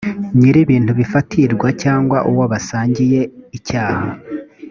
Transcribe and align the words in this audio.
nyir’ibintu 0.39 0.91
bifatirwa 0.99 1.67
cyangwa 1.81 2.17
uwo 2.31 2.43
basangiye 2.51 3.21
icyaha 3.57 4.07